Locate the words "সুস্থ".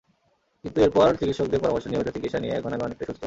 3.07-3.19